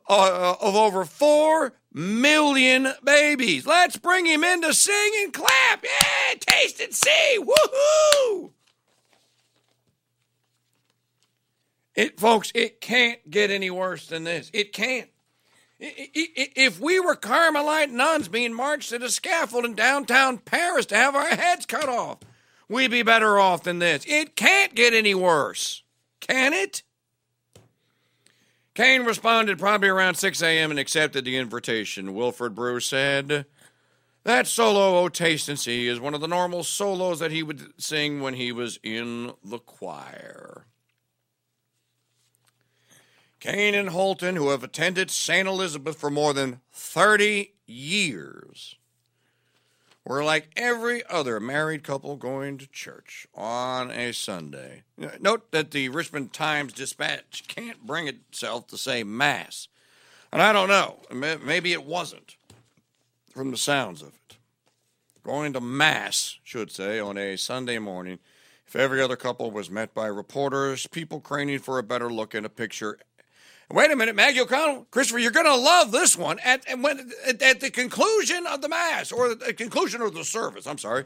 uh, 0.09 0.55
of 0.61 0.75
over 0.75 1.05
four 1.05 1.73
million 1.93 2.93
babies. 3.03 3.65
Let's 3.65 3.97
bring 3.97 4.25
him 4.25 4.43
in 4.43 4.61
to 4.61 4.73
sing 4.73 5.11
and 5.23 5.33
clap. 5.33 5.83
Yeah, 5.83 6.35
taste 6.39 6.79
and 6.79 6.93
see. 6.93 7.39
Woohoo! 7.39 8.51
It, 11.95 12.19
folks, 12.19 12.51
it 12.53 12.79
can't 12.79 13.27
get 13.29 13.49
any 13.49 13.71
worse 13.71 14.05
than 14.05 14.23
this. 14.23 14.51
It 14.53 14.71
can't. 14.71 15.09
If 15.79 16.79
we 16.79 16.99
were 16.99 17.15
Carmelite 17.15 17.91
nuns 17.91 18.27
being 18.27 18.53
marched 18.53 18.89
to 18.89 18.99
the 18.99 19.09
scaffold 19.09 19.65
in 19.65 19.75
downtown 19.75 20.39
Paris 20.39 20.87
to 20.87 20.95
have 20.95 21.15
our 21.15 21.27
heads 21.27 21.65
cut 21.65 21.87
off, 21.87 22.19
we'd 22.67 22.91
be 22.91 23.03
better 23.03 23.37
off 23.37 23.63
than 23.63 23.79
this. 23.79 24.03
It 24.07 24.35
can't 24.35 24.73
get 24.73 24.93
any 24.93 25.13
worse. 25.13 25.83
Can 26.19 26.53
it? 26.53 26.81
Kaine 28.73 29.05
responded 29.05 29.57
probably 29.57 29.89
around 29.89 30.15
6 30.15 30.41
a.m. 30.41 30.69
and 30.71 30.79
accepted 30.79 31.25
the 31.25 31.37
invitation. 31.37 32.13
Wilfred 32.13 32.53
Brew 32.53 32.79
said, 32.79 33.45
That 34.23 34.45
solo, 34.45 34.99
O 34.99 35.09
Taste 35.09 35.49
is 35.49 35.99
one 35.99 36.13
of 36.13 36.21
the 36.21 36.27
normal 36.27 36.63
solos 36.63 37.19
that 37.19 37.31
he 37.31 37.41
would 37.41 37.73
sing 37.81 38.21
when 38.21 38.35
he 38.35 38.51
was 38.51 38.79
in 38.83 39.33
the 39.43 39.59
choir. 39.59 40.67
Kaine 43.39 43.75
and 43.75 43.89
Holton, 43.89 44.35
who 44.35 44.49
have 44.49 44.63
attended 44.63 45.11
St. 45.11 45.47
Elizabeth 45.47 45.97
for 45.97 46.09
more 46.09 46.33
than 46.33 46.61
30 46.71 47.53
years, 47.65 48.75
were 50.03 50.23
like 50.23 50.49
every 50.55 51.05
other 51.07 51.39
married 51.39 51.83
couple 51.83 52.15
going 52.15 52.57
to 52.57 52.67
church 52.67 53.27
on 53.35 53.91
a 53.91 54.11
Sunday. 54.13 54.83
Note 55.19 55.51
that 55.51 55.71
the 55.71 55.89
Richmond 55.89 56.33
Times 56.33 56.73
Dispatch 56.73 57.43
can't 57.47 57.85
bring 57.85 58.07
itself 58.07 58.67
to 58.67 58.77
say 58.77 59.03
Mass. 59.03 59.67
And 60.31 60.41
I 60.41 60.53
don't 60.53 60.69
know, 60.69 60.99
maybe 61.11 61.73
it 61.73 61.85
wasn't 61.85 62.37
from 63.29 63.51
the 63.51 63.57
sounds 63.57 64.01
of 64.01 64.09
it. 64.09 64.37
Going 65.23 65.53
to 65.53 65.61
Mass, 65.61 66.39
should 66.43 66.71
say, 66.71 66.99
on 66.99 67.17
a 67.17 67.35
Sunday 67.37 67.79
morning, 67.79 68.19
if 68.65 68.75
every 68.75 69.01
other 69.01 69.15
couple 69.15 69.51
was 69.51 69.69
met 69.69 69.93
by 69.93 70.07
reporters, 70.07 70.87
people 70.87 71.21
craning 71.21 71.59
for 71.59 71.77
a 71.77 71.83
better 71.83 72.11
look 72.11 72.33
at 72.33 72.45
a 72.45 72.49
picture 72.49 72.97
Wait 73.69 73.91
a 73.91 73.95
minute, 73.97 74.15
Maggie 74.15 74.39
O'Connell, 74.39 74.87
Christopher, 74.91 75.19
you're 75.19 75.31
going 75.31 75.45
to 75.45 75.55
love 75.55 75.91
this 75.91 76.17
one. 76.17 76.39
At, 76.39 76.63
when 76.79 77.11
at, 77.27 77.41
at 77.41 77.59
the 77.59 77.69
conclusion 77.69 78.47
of 78.47 78.61
the 78.61 78.69
mass 78.69 79.11
or 79.11 79.35
the 79.35 79.53
conclusion 79.53 80.01
of 80.01 80.13
the 80.13 80.23
service, 80.23 80.65
I'm 80.65 80.77
sorry, 80.77 81.03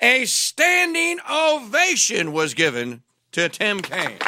a 0.00 0.24
standing 0.24 1.18
ovation 1.28 2.32
was 2.32 2.54
given 2.54 3.02
to 3.32 3.48
Tim 3.48 3.80
Kaine. 3.80 4.18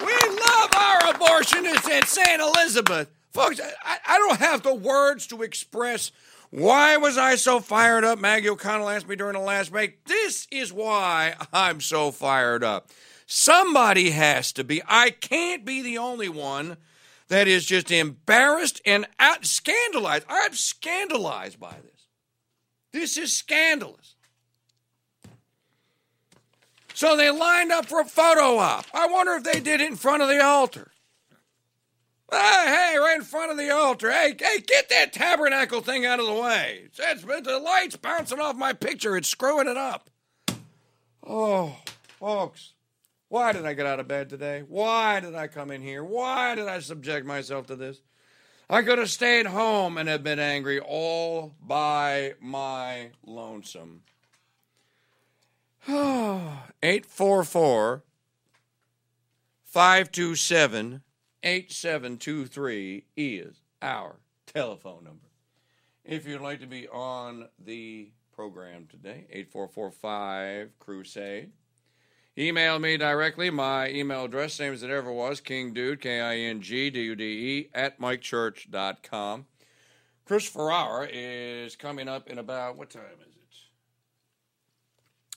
We 0.00 0.14
love 0.14 0.70
our 0.74 1.00
abortionists 1.12 1.90
at 1.90 2.08
St. 2.08 2.40
Elizabeth, 2.40 3.10
folks. 3.30 3.60
I, 3.60 3.98
I 4.06 4.16
don't 4.18 4.38
have 4.38 4.62
the 4.62 4.74
words 4.74 5.26
to 5.26 5.42
express 5.42 6.10
why 6.48 6.96
was 6.96 7.18
I 7.18 7.34
so 7.34 7.60
fired 7.60 8.04
up. 8.04 8.18
Maggie 8.18 8.48
O'Connell 8.48 8.88
asked 8.88 9.08
me 9.08 9.16
during 9.16 9.34
the 9.34 9.40
last 9.40 9.72
break. 9.72 10.04
This 10.04 10.46
is 10.50 10.72
why 10.72 11.34
I'm 11.52 11.82
so 11.82 12.12
fired 12.12 12.64
up. 12.64 12.88
Somebody 13.26 14.10
has 14.10 14.52
to 14.52 14.64
be. 14.64 14.82
I 14.86 15.10
can't 15.10 15.64
be 15.64 15.82
the 15.82 15.98
only 15.98 16.28
one 16.28 16.76
that 17.28 17.48
is 17.48 17.64
just 17.64 17.90
embarrassed 17.90 18.80
and 18.84 19.06
out, 19.18 19.46
scandalized. 19.46 20.26
I'm 20.28 20.52
scandalized 20.52 21.58
by 21.58 21.74
this. 21.82 22.06
This 22.92 23.16
is 23.16 23.34
scandalous. 23.34 24.14
So 26.92 27.16
they 27.16 27.30
lined 27.30 27.72
up 27.72 27.86
for 27.86 28.00
a 28.00 28.04
photo 28.04 28.58
op. 28.58 28.86
I 28.94 29.08
wonder 29.08 29.32
if 29.32 29.42
they 29.42 29.58
did 29.58 29.80
it 29.80 29.88
in 29.88 29.96
front 29.96 30.22
of 30.22 30.28
the 30.28 30.42
altar. 30.42 30.92
Ah, 32.30 32.62
hey, 32.66 32.98
right 32.98 33.16
in 33.16 33.22
front 33.22 33.50
of 33.50 33.56
the 33.56 33.70
altar. 33.70 34.10
Hey, 34.10 34.34
hey, 34.38 34.60
get 34.60 34.88
that 34.90 35.12
tabernacle 35.12 35.80
thing 35.80 36.06
out 36.06 36.20
of 36.20 36.26
the 36.26 36.34
way. 36.34 36.84
It's, 36.84 37.22
the 37.22 37.58
light's 37.58 37.96
bouncing 37.96 38.40
off 38.40 38.56
my 38.56 38.72
picture. 38.72 39.16
It's 39.16 39.28
screwing 39.28 39.68
it 39.68 39.76
up. 39.76 40.08
Oh, 41.26 41.76
folks. 42.18 42.74
Why 43.34 43.52
did 43.52 43.66
I 43.66 43.74
get 43.74 43.84
out 43.84 43.98
of 43.98 44.06
bed 44.06 44.28
today? 44.28 44.62
Why 44.68 45.18
did 45.18 45.34
I 45.34 45.48
come 45.48 45.72
in 45.72 45.82
here? 45.82 46.04
Why 46.04 46.54
did 46.54 46.68
I 46.68 46.78
subject 46.78 47.26
myself 47.26 47.66
to 47.66 47.74
this? 47.74 48.00
I 48.70 48.82
could 48.82 48.98
have 48.98 49.10
stayed 49.10 49.46
home 49.46 49.98
and 49.98 50.08
have 50.08 50.22
been 50.22 50.38
angry 50.38 50.78
all 50.78 51.56
by 51.60 52.34
my 52.40 53.10
lonesome. 53.26 54.02
844 55.88 58.04
527 59.64 61.02
8723 61.42 63.04
is 63.16 63.56
our 63.82 64.20
telephone 64.46 65.02
number. 65.02 65.26
If 66.04 66.28
you'd 66.28 66.40
like 66.40 66.60
to 66.60 66.68
be 66.68 66.86
on 66.86 67.48
the 67.58 68.12
program 68.32 68.86
today, 68.88 69.26
8445 69.28 70.78
Crusade. 70.78 71.50
Email 72.36 72.78
me 72.78 72.96
directly. 72.96 73.48
My 73.50 73.90
email 73.90 74.24
address, 74.24 74.54
same 74.54 74.72
as 74.72 74.82
it 74.82 74.90
ever 74.90 75.12
was, 75.12 75.40
kingdude, 75.40 76.00
K 76.00 76.20
I 76.20 76.36
N 76.36 76.60
G 76.60 76.90
D 76.90 77.02
U 77.02 77.14
D 77.14 77.24
E, 77.24 77.70
at 77.72 78.00
mikechurch.com. 78.00 79.46
Chris 80.24 80.48
Ferrara 80.48 81.08
is 81.12 81.76
coming 81.76 82.08
up 82.08 82.28
in 82.28 82.38
about, 82.38 82.76
what 82.76 82.90
time 82.90 83.02
is 83.20 83.26
it? 83.26 83.34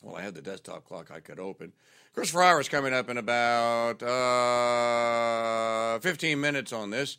Well, 0.01 0.15
I 0.15 0.21
had 0.21 0.35
the 0.35 0.41
desktop 0.41 0.85
clock 0.85 1.11
I 1.11 1.19
could 1.19 1.39
open. 1.39 1.73
Chris 2.13 2.31
Ferrara 2.31 2.59
is 2.59 2.69
coming 2.69 2.93
up 2.93 3.09
in 3.09 3.17
about 3.17 4.01
uh, 4.03 5.99
15 5.99 6.39
minutes 6.39 6.71
on 6.71 6.91
this. 6.91 7.17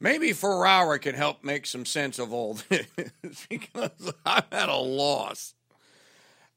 Maybe 0.00 0.32
Ferrara 0.32 0.98
can 0.98 1.14
help 1.14 1.42
make 1.42 1.66
some 1.66 1.84
sense 1.84 2.18
of 2.18 2.32
all 2.32 2.54
this 2.68 3.46
because 3.48 4.12
I'm 4.24 4.44
at 4.52 4.68
a 4.68 4.76
loss. 4.76 5.54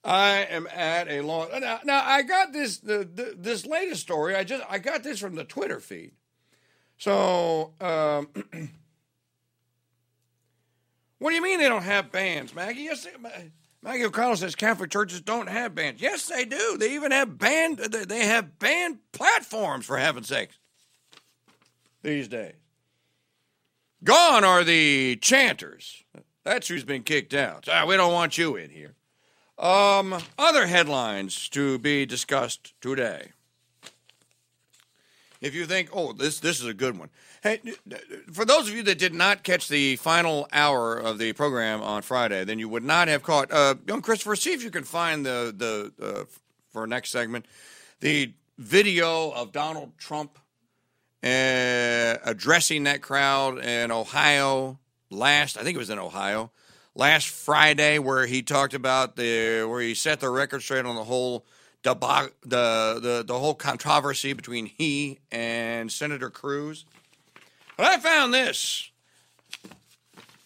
I 0.04 0.48
am 0.50 0.68
at 0.68 1.08
a 1.10 1.22
loss. 1.22 1.50
Now, 1.60 1.80
now 1.84 2.04
I 2.04 2.24
got 2.24 2.54
this 2.54 2.80
the, 2.80 3.08
the, 3.14 3.36
this 3.38 3.66
latest 3.66 4.02
story. 4.02 4.36
I 4.36 4.44
just 4.44 4.64
I 4.70 4.80
got 4.80 5.04
this 5.04 5.20
from 5.20 5.36
the 5.36 5.44
Twitter 5.44 5.80
feed. 5.80 6.14
So, 6.98 7.74
um, 7.80 8.30
what 11.20 11.30
do 11.30 11.36
you 11.36 11.42
mean 11.42 11.60
they 11.60 11.70
don't 11.70 11.84
have 11.84 12.12
bands, 12.12 12.54
Maggie? 12.54 12.82
Yes, 12.82 13.08
Maggie 13.84 14.06
O'Connell 14.06 14.38
says 14.38 14.56
Catholic 14.56 14.92
churches 14.92 15.22
don't 15.22 15.50
have 15.50 15.74
bands. 15.76 16.02
Yes, 16.02 16.28
they 16.28 16.46
do. 16.46 16.78
They 16.78 16.94
even 16.94 17.12
have 17.12 17.38
band. 17.38 17.78
They 17.78 18.26
have 18.26 18.58
band 18.60 19.00
platforms 19.12 19.86
for 19.86 19.98
heaven's 19.98 20.28
sakes. 20.28 20.58
These 22.04 22.28
days, 22.28 22.56
gone 24.04 24.44
are 24.44 24.64
the 24.64 25.16
chanters. 25.18 26.04
That's 26.44 26.68
who's 26.68 26.84
been 26.84 27.04
kicked 27.04 27.36
out. 27.36 27.68
Ah, 27.72 27.86
we 27.86 27.98
don't 27.98 28.14
want 28.14 28.40
you 28.40 28.56
in 28.56 28.72
here. 28.72 28.96
Um, 29.62 30.18
other 30.40 30.66
headlines 30.66 31.48
to 31.50 31.78
be 31.78 32.08
discussed 32.08 32.74
today. 32.82 33.30
If 35.40 35.54
you 35.54 35.68
think, 35.68 35.90
oh, 35.94 36.14
this 36.14 36.40
this 36.40 36.60
is 36.60 36.66
a 36.66 36.74
good 36.74 36.98
one. 36.98 37.10
Hey, 37.44 37.62
for 38.32 38.44
those 38.44 38.68
of 38.68 38.76
you 38.76 38.82
that 38.84 38.98
did 38.98 39.14
not 39.14 39.44
catch 39.44 39.68
the 39.68 39.98
final 39.98 40.48
hour 40.52 40.98
of 40.98 41.20
the 41.20 41.34
program 41.34 41.82
on 41.84 42.02
Friday, 42.02 42.44
then 42.44 42.58
you 42.58 42.70
would 42.70 42.84
not 42.84 43.08
have 43.08 43.22
caught. 43.22 43.52
Uh, 43.52 43.76
young 43.88 44.02
Christopher, 44.02 44.36
see 44.36 44.54
if 44.54 44.64
you 44.64 44.72
can 44.72 44.84
find 44.84 45.24
the 45.24 45.54
the 45.56 46.06
uh, 46.06 46.24
for 46.72 46.88
next 46.88 47.12
segment 47.12 47.46
the 48.00 48.34
video 48.58 49.30
of 49.30 49.52
Donald 49.52 49.96
Trump 50.00 50.40
uh, 51.24 52.18
addressing 52.24 52.84
that 52.86 53.04
crowd 53.04 53.64
in 53.64 53.92
Ohio 53.92 54.80
last. 55.12 55.56
I 55.56 55.62
think 55.64 55.76
it 55.76 55.80
was 55.80 55.92
in 55.92 56.00
Ohio 56.00 56.52
last 56.96 57.28
Friday, 57.28 58.00
where 58.00 58.26
he 58.26 58.42
talked 58.42 58.74
about 58.74 59.16
the 59.16 59.66
where 59.68 59.82
he 59.82 59.94
set 59.94 60.20
the 60.20 60.30
record 60.30 60.62
straight 60.62 60.86
on 60.86 60.96
the 60.96 61.04
whole 61.04 61.46
debag- 61.84 62.34
the 62.44 63.00
the 63.02 63.24
the 63.26 63.38
whole 63.40 63.56
controversy 63.56 64.34
between 64.34 64.66
he 64.66 65.20
and 65.32 65.92
Senator 65.92 66.30
Cruz. 66.30 66.86
But 67.78 67.88
I 67.88 67.98
found 68.00 68.34
this. 68.34 68.92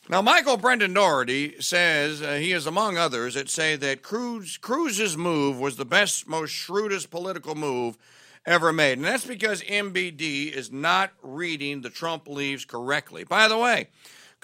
Now, 0.08 0.22
Michael 0.22 0.58
Brendan 0.58 0.94
Dougherty 0.94 1.56
says 1.60 2.22
uh, 2.22 2.34
he 2.34 2.52
is 2.52 2.68
among 2.68 2.96
others 2.96 3.34
that 3.34 3.50
say 3.50 3.76
that 3.78 4.04
Cruz 4.04 4.58
Cruz's 4.58 5.18
move 5.18 5.60
was 5.60 5.78
the 5.78 5.86
best, 5.86 6.28
most 6.28 6.52
shrewdest 6.52 7.10
political 7.10 7.56
move 7.56 7.98
ever 8.46 8.72
made, 8.72 9.00
and 9.00 9.06
that's 9.06 9.26
because 9.26 9.64
MBD 9.64 10.52
is 10.52 10.72
not 10.72 11.12
reading 11.24 11.82
the 11.82 11.90
Trump 11.90 12.28
leaves 12.28 12.66
correctly. 12.66 13.24
By 13.24 13.48
the 13.48 13.58
way, 13.58 13.88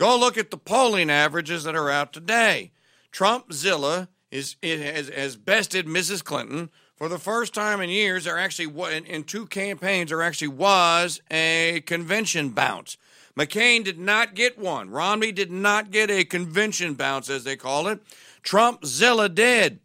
go 0.02 0.18
look 0.18 0.36
at 0.36 0.50
the 0.50 0.58
polling 0.58 1.12
averages 1.12 1.64
that 1.64 1.76
are 1.76 1.92
out 1.92 2.12
today. 2.12 2.72
Trumpzilla 3.14 4.08
is 4.32 4.56
has, 4.64 5.10
has 5.10 5.36
bested 5.36 5.86
Mrs. 5.86 6.24
Clinton 6.24 6.72
for 6.96 7.08
the 7.08 7.20
first 7.20 7.54
time 7.54 7.82
in 7.82 7.90
years. 7.92 8.24
There 8.24 8.36
actually 8.36 8.74
in, 8.96 9.06
in 9.06 9.24
two 9.24 9.46
campaigns 9.46 10.10
there 10.10 10.24
actually 10.24 10.48
was 10.48 11.22
a 11.30 11.84
convention 11.86 12.50
bounce. 12.50 12.98
McCain 13.38 13.84
did 13.84 14.00
not 14.00 14.34
get 14.34 14.58
one. 14.58 14.90
Romney 14.90 15.32
did 15.32 15.52
not 15.52 15.92
get 15.92 16.10
a 16.10 16.24
convention 16.24 16.96
bounce, 16.96 17.30
as 17.30 17.44
they 17.44 17.56
call 17.56 17.88
it. 17.88 18.00
Trumpzilla 18.44 19.34
did. 19.34 19.82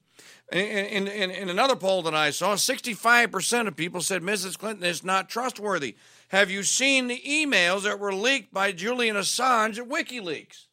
In, 0.51 1.09
in, 1.09 1.31
in 1.31 1.49
another 1.51 1.77
poll 1.77 2.03
that 2.03 2.15
I 2.15 2.31
saw, 2.31 2.55
65% 2.55 3.69
of 3.69 3.77
people 3.77 4.01
said 4.01 4.23
Mrs. 4.23 4.59
Clinton 4.59 4.85
is 4.85 5.05
not 5.05 5.29
trustworthy. 5.29 5.97
Have 6.29 6.51
you 6.51 6.63
seen 6.63 7.07
the 7.07 7.23
emails 7.27 7.83
that 7.83 8.01
were 8.01 8.15
leaked 8.15 8.53
by 8.53 8.73
Julian 8.73 9.17
Assange 9.17 9.79
at 9.79 9.89
WikiLeaks? 9.89 10.67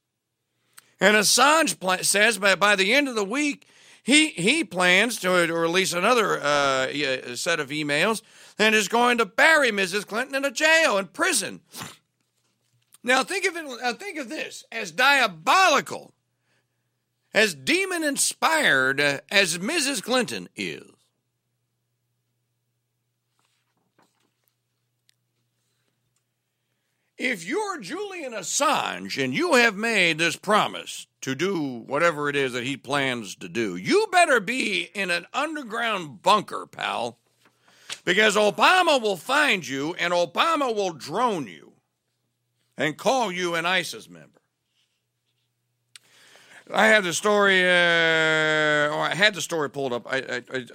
And 0.99 1.15
Assange 1.15 1.79
pl- 1.79 2.03
says 2.03 2.37
by, 2.37 2.55
by 2.55 2.75
the 2.75 2.93
end 2.93 3.07
of 3.07 3.15
the 3.15 3.25
week, 3.25 3.67
he, 4.03 4.29
he 4.29 4.63
plans 4.63 5.19
to 5.19 5.29
release 5.29 5.93
another 5.93 6.41
uh, 6.41 6.87
e- 6.91 7.35
set 7.35 7.59
of 7.59 7.69
emails 7.69 8.21
and 8.57 8.73
is 8.73 8.87
going 8.87 9.17
to 9.19 9.25
bury 9.25 9.71
Mrs. 9.71 10.05
Clinton 10.05 10.35
in 10.35 10.45
a 10.45 10.51
jail, 10.51 10.97
in 10.97 11.07
prison. 11.07 11.61
Now 13.03 13.23
think 13.23 13.45
of 13.45 13.55
it. 13.55 13.65
Now 13.65 13.93
think 13.93 14.17
of 14.17 14.29
this 14.29 14.63
as 14.71 14.91
diabolical, 14.91 16.13
as 17.33 17.53
demon 17.53 18.03
inspired 18.03 19.01
uh, 19.01 19.19
as 19.29 19.57
Mrs. 19.57 20.01
Clinton 20.01 20.47
is. 20.55 20.83
If 27.17 27.45
you're 27.45 27.79
Julian 27.79 28.33
Assange 28.33 29.23
and 29.23 29.33
you 29.33 29.53
have 29.53 29.75
made 29.75 30.17
this 30.17 30.35
promise 30.35 31.05
to 31.21 31.35
do 31.35 31.83
whatever 31.85 32.27
it 32.27 32.35
is 32.35 32.53
that 32.53 32.63
he 32.63 32.75
plans 32.75 33.35
to 33.35 33.47
do, 33.47 33.75
you 33.75 34.07
better 34.11 34.39
be 34.39 34.89
in 34.95 35.11
an 35.11 35.27
underground 35.31 36.23
bunker, 36.23 36.65
pal, 36.65 37.19
because 38.03 38.35
Obama 38.35 38.99
will 38.99 39.15
find 39.15 39.67
you 39.67 39.93
and 39.99 40.11
Obama 40.11 40.73
will 40.73 40.91
drone 40.91 41.47
you 41.47 41.73
and 42.77 42.97
call 42.97 43.31
you 43.31 43.53
an 43.53 43.65
ISIS 43.65 44.09
member. 44.09 44.29
I 46.73 46.87
have 46.87 47.03
the 47.03 47.13
story, 47.13 47.61
uh, 47.61 48.89
or 48.89 49.01
I 49.01 49.13
had 49.13 49.35
the 49.35 49.41
story 49.41 49.69
pulled 49.69 49.93
up 49.93 50.07
I, 50.11 50.17
I, 50.17 50.43
I, 50.53 50.65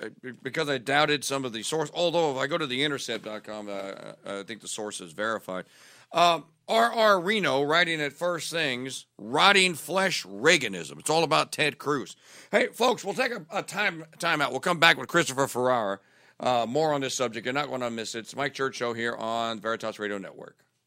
because 0.43 0.69
I 0.69 0.79
doubted 0.79 1.25
some 1.25 1.47
of 1.47 1.53
the 1.53 1.63
source. 1.63 1.91
Although, 1.95 2.33
if 2.33 2.37
I 2.37 2.47
go 2.47 2.59
to 2.59 2.67
the 2.67 2.85
intercept.com, 2.85 3.69
uh, 3.69 3.93
I 4.27 4.43
think 4.43 4.61
the 4.61 4.69
source 4.69 5.01
is 5.01 5.13
verified. 5.13 5.65
Um, 6.13 6.45
R.R. 6.69 7.19
Reno 7.21 7.63
writing 7.63 8.01
at 8.01 8.13
First 8.13 8.51
Things, 8.51 9.07
rotting 9.17 9.75
flesh 9.75 10.25
Reaganism. 10.27 10.99
It's 10.99 11.09
all 11.09 11.25
about 11.25 11.51
Ted 11.51 11.79
Cruz. 11.79 12.15
Hey, 12.51 12.67
folks, 12.69 13.05
we'll 13.05 13.15
take 13.15 13.33
a, 13.33 13.45
a 13.51 13.63
time 13.63 14.05
time 14.19 14.43
out. 14.43 14.51
We'll 14.51 14.61
come 14.61 14.79
back 14.79 14.99
with 14.99 15.09
Christopher 15.09 15.47
Ferrara. 15.47 16.01
Uh, 16.41 16.67
more 16.69 16.93
on 16.93 17.01
this 17.01 17.15
subject. 17.15 17.47
You're 17.47 17.55
not 17.55 17.69
going 17.69 17.81
to 17.81 17.91
miss 17.91 18.15
it. 18.15 18.21
It's 18.21 18.37
Mike 18.37 18.55
Church 18.55 18.77
Show 18.77 18.93
here 18.93 19.17
on 19.17 19.61
Veritas 19.61 19.99
Radio 19.99 20.19
Network. 20.19 20.57